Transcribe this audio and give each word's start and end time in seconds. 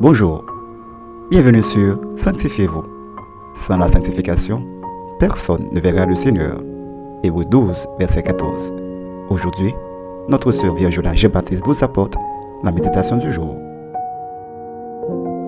Bonjour, 0.00 0.44
bienvenue 1.28 1.64
sur 1.64 1.98
Sanctifiez-vous. 2.16 2.84
Sans 3.56 3.78
la 3.78 3.90
sanctification, 3.90 4.64
personne 5.18 5.68
ne 5.72 5.80
verra 5.80 6.06
le 6.06 6.14
Seigneur. 6.14 6.60
Hébreu 7.24 7.44
12, 7.44 7.88
verset 7.98 8.22
14. 8.22 8.72
Aujourd'hui, 9.28 9.74
notre 10.28 10.52
sœur 10.52 10.76
Vierge 10.76 11.00
Jean-Baptiste 11.14 11.66
vous 11.66 11.82
apporte 11.82 12.14
la 12.62 12.70
méditation 12.70 13.16
du 13.16 13.32
jour. 13.32 13.56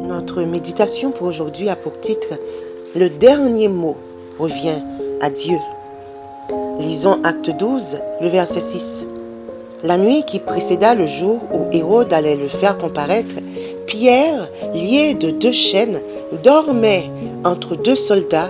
Notre 0.03 0.43
méditation 0.43 1.13
pour 1.13 1.29
aujourd'hui 1.29 1.69
a 1.69 1.77
pour 1.77 2.01
titre 2.01 2.35
Le 2.97 3.09
dernier 3.09 3.69
mot 3.69 3.97
revient 4.37 4.83
à 5.21 5.31
Dieu. 5.31 5.59
Lisons 6.81 7.21
Acte 7.23 7.51
12, 7.57 7.99
le 8.21 8.29
verset 8.29 8.61
6. 8.61 9.07
La 9.85 9.97
nuit 9.97 10.25
qui 10.27 10.41
précéda 10.41 10.97
le 10.97 11.07
jour 11.07 11.41
où 11.55 11.69
Hérode 11.73 12.13
allait 12.13 12.37
le 12.37 12.49
faire 12.49 12.77
comparaître, 12.79 13.37
Pierre, 13.91 14.49
lié 14.73 15.15
de 15.15 15.33
deux 15.33 15.51
chaînes, 15.51 15.99
dormait 16.45 17.11
entre 17.45 17.75
deux 17.75 17.97
soldats 17.97 18.49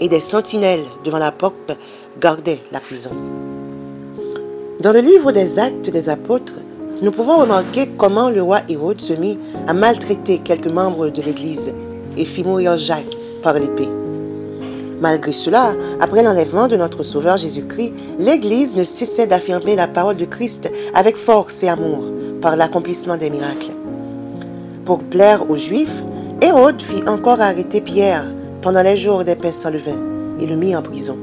et 0.00 0.08
des 0.08 0.20
sentinelles 0.20 0.84
devant 1.04 1.18
la 1.18 1.30
porte 1.30 1.76
gardaient 2.18 2.60
la 2.72 2.80
prison. 2.80 3.10
Dans 4.80 4.92
le 4.92 5.00
livre 5.00 5.30
des 5.30 5.58
actes 5.58 5.90
des 5.90 6.08
apôtres, 6.08 6.54
nous 7.02 7.10
pouvons 7.10 7.36
remarquer 7.36 7.90
comment 7.98 8.30
le 8.30 8.42
roi 8.42 8.60
Hérode 8.70 9.02
se 9.02 9.12
mit 9.12 9.38
à 9.66 9.74
maltraiter 9.74 10.38
quelques 10.38 10.68
membres 10.68 11.08
de 11.08 11.20
l'Église 11.20 11.74
et 12.16 12.24
fit 12.24 12.42
mourir 12.42 12.78
Jacques 12.78 13.04
par 13.42 13.58
l'épée. 13.58 13.90
Malgré 15.02 15.32
cela, 15.32 15.74
après 16.00 16.22
l'enlèvement 16.22 16.66
de 16.66 16.76
notre 16.76 17.02
Sauveur 17.02 17.36
Jésus-Christ, 17.36 17.92
l'Église 18.18 18.78
ne 18.78 18.84
cessait 18.84 19.26
d'affirmer 19.26 19.76
la 19.76 19.86
parole 19.86 20.16
de 20.16 20.24
Christ 20.24 20.72
avec 20.94 21.16
force 21.16 21.62
et 21.62 21.68
amour 21.68 22.04
par 22.40 22.56
l'accomplissement 22.56 23.18
des 23.18 23.28
miracles. 23.28 23.77
Pour 24.88 25.00
plaire 25.00 25.50
aux 25.50 25.56
Juifs, 25.56 26.02
Hérode 26.40 26.80
fit 26.80 27.06
encore 27.06 27.42
arrêter 27.42 27.82
Pierre 27.82 28.24
pendant 28.62 28.80
les 28.80 28.96
jours 28.96 29.22
des 29.22 29.34
pains 29.34 29.52
sans 29.52 29.68
levain 29.68 29.98
et 30.40 30.46
le 30.46 30.56
mit 30.56 30.74
en 30.74 30.80
prison. 30.80 31.14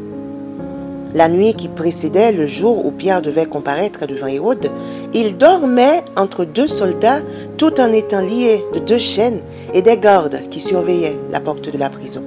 La 1.16 1.30
nuit 1.30 1.56
qui 1.56 1.68
précédait 1.68 2.32
le 2.32 2.46
jour 2.46 2.86
où 2.86 2.92
Pierre 2.92 3.24
devait 3.24 3.48
comparaître 3.48 4.06
devant 4.06 4.28
Hérode, 4.28 4.70
il 5.16 5.40
dormait 5.40 6.04
entre 6.16 6.46
deux 6.46 6.68
soldats 6.68 7.22
tout 7.58 7.82
en 7.82 7.92
étant 7.92 8.22
lié 8.22 8.64
de 8.76 8.78
deux 8.78 9.00
chaînes 9.00 9.40
et 9.74 9.82
des 9.82 9.98
gardes 9.98 10.48
qui 10.52 10.60
surveillaient 10.60 11.18
la 11.32 11.40
porte 11.40 11.68
de 11.68 11.80
la 11.80 11.90
prison. 11.90 12.22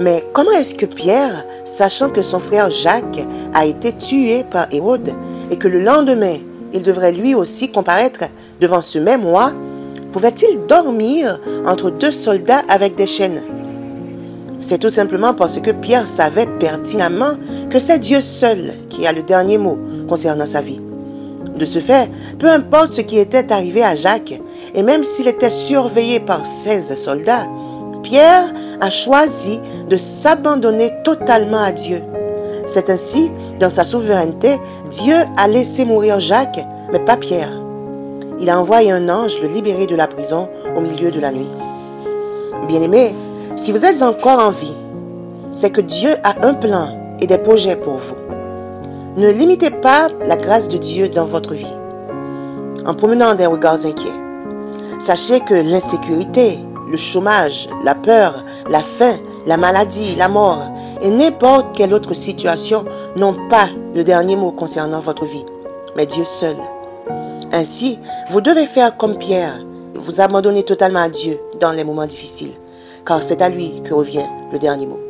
Mais 0.00 0.22
comment 0.34 0.52
est-ce 0.52 0.74
que 0.74 0.84
Pierre, 0.84 1.46
sachant 1.64 2.10
que 2.10 2.20
son 2.20 2.40
frère 2.40 2.68
Jacques 2.68 3.24
a 3.54 3.64
été 3.64 3.94
tué 3.94 4.44
par 4.44 4.66
Hérode 4.70 5.14
et 5.50 5.56
que 5.56 5.66
le 5.66 5.80
lendemain 5.80 6.36
il 6.74 6.82
devrait 6.82 7.12
lui 7.12 7.34
aussi 7.34 7.72
comparaître 7.72 8.24
devant 8.60 8.82
ce 8.82 8.98
même 8.98 9.24
roi, 9.24 9.52
pouvait-il 10.12 10.66
dormir 10.66 11.38
entre 11.66 11.90
deux 11.90 12.12
soldats 12.12 12.62
avec 12.68 12.96
des 12.96 13.06
chaînes? 13.06 13.42
C'est 14.60 14.78
tout 14.78 14.90
simplement 14.90 15.34
parce 15.34 15.60
que 15.60 15.70
Pierre 15.70 16.08
savait 16.08 16.48
pertinemment 16.58 17.36
que 17.70 17.78
c'est 17.78 17.98
Dieu 17.98 18.20
seul 18.20 18.74
qui 18.90 19.06
a 19.06 19.12
le 19.12 19.22
dernier 19.22 19.58
mot 19.58 19.78
concernant 20.08 20.46
sa 20.46 20.60
vie. 20.60 20.80
De 21.56 21.64
ce 21.64 21.78
fait, 21.78 22.10
peu 22.38 22.48
importe 22.48 22.94
ce 22.94 23.00
qui 23.00 23.18
était 23.18 23.52
arrivé 23.52 23.82
à 23.82 23.94
Jacques, 23.94 24.40
et 24.74 24.82
même 24.82 25.04
s'il 25.04 25.28
était 25.28 25.50
surveillé 25.50 26.20
par 26.20 26.44
16 26.46 26.96
soldats, 26.96 27.46
Pierre 28.02 28.52
a 28.80 28.90
choisi 28.90 29.58
de 29.88 29.96
s'abandonner 29.96 30.92
totalement 31.04 31.62
à 31.62 31.72
Dieu. 31.72 32.00
C'est 32.66 32.90
ainsi, 32.90 33.30
dans 33.58 33.70
sa 33.70 33.84
souveraineté, 33.84 34.58
Dieu 34.90 35.16
a 35.36 35.48
laissé 35.48 35.84
mourir 35.84 36.20
Jacques, 36.20 36.64
mais 36.92 37.00
pas 37.00 37.16
Pierre 37.16 37.67
il 38.40 38.50
a 38.50 38.60
envoyé 38.60 38.90
un 38.90 39.08
ange 39.08 39.40
le 39.40 39.48
libérer 39.48 39.86
de 39.86 39.96
la 39.96 40.06
prison 40.06 40.48
au 40.76 40.80
milieu 40.80 41.10
de 41.10 41.20
la 41.20 41.32
nuit. 41.32 41.50
Bien-aimés, 42.66 43.14
si 43.56 43.72
vous 43.72 43.84
êtes 43.84 44.02
encore 44.02 44.38
en 44.38 44.50
vie, 44.50 44.74
c'est 45.52 45.70
que 45.70 45.80
Dieu 45.80 46.10
a 46.22 46.46
un 46.46 46.54
plan 46.54 47.16
et 47.20 47.26
des 47.26 47.38
projets 47.38 47.76
pour 47.76 47.94
vous. 47.94 48.16
Ne 49.16 49.30
limitez 49.30 49.70
pas 49.70 50.08
la 50.24 50.36
grâce 50.36 50.68
de 50.68 50.76
Dieu 50.78 51.08
dans 51.08 51.24
votre 51.24 51.54
vie 51.54 51.74
en 52.86 52.94
promenant 52.94 53.34
des 53.34 53.46
regards 53.46 53.84
inquiets. 53.84 54.08
Sachez 54.98 55.40
que 55.40 55.54
l'insécurité, 55.54 56.58
le 56.90 56.96
chômage, 56.96 57.68
la 57.84 57.94
peur, 57.94 58.44
la 58.70 58.80
faim, 58.80 59.16
la 59.46 59.56
maladie, 59.56 60.16
la 60.16 60.28
mort 60.28 60.62
et 61.00 61.10
n'importe 61.10 61.76
quelle 61.76 61.94
autre 61.94 62.14
situation 62.14 62.84
n'ont 63.16 63.36
pas 63.48 63.68
le 63.94 64.04
dernier 64.04 64.36
mot 64.36 64.52
concernant 64.52 65.00
votre 65.00 65.24
vie, 65.24 65.44
mais 65.96 66.06
Dieu 66.06 66.24
seul. 66.24 66.56
Ainsi, 67.52 67.98
vous 68.30 68.40
devez 68.40 68.66
faire 68.66 68.96
comme 68.96 69.16
Pierre, 69.16 69.64
vous 69.94 70.20
abandonner 70.20 70.64
totalement 70.64 71.00
à 71.00 71.08
Dieu 71.08 71.38
dans 71.60 71.72
les 71.72 71.84
moments 71.84 72.06
difficiles, 72.06 72.52
car 73.06 73.22
c'est 73.22 73.40
à 73.40 73.48
lui 73.48 73.82
que 73.82 73.94
revient 73.94 74.26
le 74.52 74.58
dernier 74.58 74.86
mot. 74.86 75.00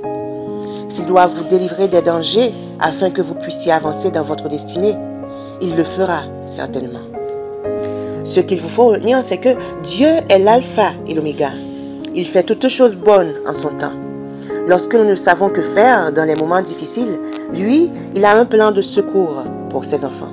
S'il 0.88 1.06
doit 1.06 1.26
vous 1.26 1.44
délivrer 1.44 1.88
des 1.88 2.00
dangers 2.00 2.52
afin 2.80 3.10
que 3.10 3.22
vous 3.22 3.34
puissiez 3.34 3.72
avancer 3.72 4.10
dans 4.10 4.22
votre 4.22 4.48
destinée, 4.48 4.94
il 5.60 5.76
le 5.76 5.84
fera 5.84 6.22
certainement. 6.46 7.00
Ce 8.24 8.40
qu'il 8.40 8.60
vous 8.60 8.68
faut 8.68 8.86
retenir, 8.86 9.22
c'est 9.24 9.38
que 9.38 9.56
Dieu 9.82 10.08
est 10.28 10.38
l'alpha 10.38 10.92
et 11.06 11.14
l'oméga. 11.14 11.50
Il 12.14 12.26
fait 12.26 12.42
toutes 12.42 12.68
choses 12.68 12.94
bonnes 12.94 13.34
en 13.46 13.54
son 13.54 13.70
temps. 13.70 13.92
Lorsque 14.66 14.94
nous 14.94 15.04
ne 15.04 15.14
savons 15.14 15.48
que 15.48 15.62
faire 15.62 16.12
dans 16.12 16.24
les 16.24 16.36
moments 16.36 16.62
difficiles, 16.62 17.18
lui, 17.52 17.90
il 18.14 18.24
a 18.24 18.36
un 18.36 18.44
plan 18.44 18.70
de 18.70 18.82
secours 18.82 19.44
pour 19.70 19.84
ses 19.84 20.04
enfants. 20.04 20.32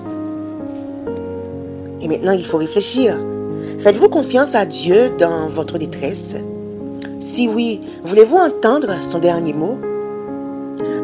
Et 2.06 2.08
maintenant, 2.08 2.34
il 2.34 2.46
faut 2.46 2.58
réfléchir. 2.58 3.18
Faites-vous 3.80 4.10
confiance 4.10 4.54
à 4.54 4.68
Dieu 4.68 5.10
dans 5.18 5.48
votre 5.50 5.80
détresse? 5.80 6.36
Si 7.20 7.48
oui, 7.48 7.82
voulez-vous 8.04 8.36
entendre 8.36 8.94
son 9.02 9.18
dernier 9.18 9.54
mot? 9.54 9.80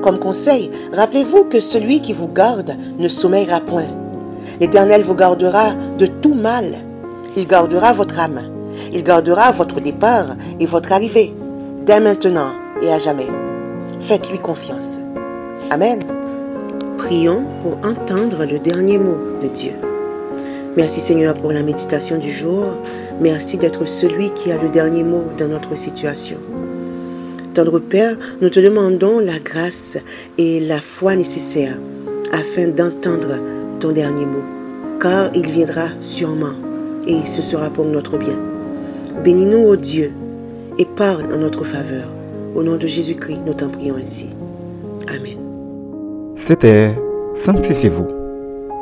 Comme 0.03 0.19
conseil, 0.19 0.69
rappelez-vous 0.93 1.45
que 1.45 1.59
celui 1.59 2.01
qui 2.01 2.13
vous 2.13 2.27
garde 2.27 2.75
ne 2.99 3.09
sommeillera 3.09 3.61
point. 3.61 3.87
L'Éternel 4.59 5.01
vous 5.01 5.15
gardera 5.15 5.71
de 5.97 6.05
tout 6.05 6.35
mal. 6.35 6.65
Il 7.35 7.47
gardera 7.47 7.93
votre 7.93 8.19
âme. 8.19 8.41
Il 8.93 9.03
gardera 9.03 9.51
votre 9.51 9.79
départ 9.79 10.35
et 10.59 10.67
votre 10.67 10.91
arrivée, 10.91 11.33
dès 11.83 11.99
maintenant 11.99 12.51
et 12.79 12.91
à 12.91 12.99
jamais. 12.99 13.27
Faites-lui 14.01 14.37
confiance. 14.37 14.99
Amen. 15.71 15.99
Prions 16.99 17.43
pour 17.63 17.89
entendre 17.89 18.45
le 18.45 18.59
dernier 18.59 18.99
mot 18.99 19.17
de 19.41 19.47
Dieu. 19.47 19.71
Merci 20.77 21.01
Seigneur 21.01 21.33
pour 21.33 21.51
la 21.51 21.63
méditation 21.63 22.17
du 22.17 22.31
jour. 22.31 22.65
Merci 23.19 23.57
d'être 23.57 23.87
celui 23.87 24.29
qui 24.31 24.51
a 24.51 24.61
le 24.61 24.69
dernier 24.69 25.03
mot 25.03 25.25
dans 25.37 25.49
notre 25.49 25.77
situation. 25.77 26.37
Tendre 27.53 27.79
Père, 27.79 28.15
nous 28.41 28.49
te 28.49 28.59
demandons 28.61 29.19
la 29.19 29.37
grâce 29.39 29.97
et 30.37 30.61
la 30.61 30.79
foi 30.79 31.15
nécessaires 31.17 31.77
afin 32.31 32.69
d'entendre 32.69 33.37
ton 33.81 33.91
dernier 33.91 34.25
mot, 34.25 34.43
car 35.01 35.29
il 35.35 35.49
viendra 35.49 35.87
sûrement 35.99 36.55
et 37.05 37.25
ce 37.25 37.41
sera 37.41 37.69
pour 37.69 37.85
notre 37.85 38.17
bien. 38.17 38.39
Bénis-nous, 39.25 39.67
ô 39.67 39.75
Dieu, 39.75 40.13
et 40.77 40.85
parle 40.85 41.33
en 41.33 41.39
notre 41.39 41.65
faveur. 41.65 42.07
Au 42.55 42.63
nom 42.63 42.77
de 42.77 42.87
Jésus-Christ, 42.87 43.41
nous 43.45 43.53
t'en 43.53 43.67
prions 43.67 43.95
ainsi. 43.95 44.29
Amen. 45.09 45.37
C'était 46.37 46.95
Sanctifiez-vous. 47.35 48.20